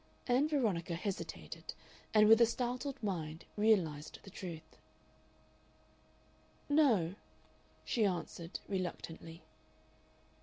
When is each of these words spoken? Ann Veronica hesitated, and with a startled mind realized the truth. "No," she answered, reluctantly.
Ann 0.25 0.47
Veronica 0.49 0.95
hesitated, 0.95 1.75
and 2.11 2.27
with 2.27 2.41
a 2.41 2.45
startled 2.47 2.97
mind 3.03 3.45
realized 3.55 4.17
the 4.23 4.31
truth. 4.31 4.79
"No," 6.67 7.13
she 7.85 8.03
answered, 8.03 8.59
reluctantly. 8.67 9.43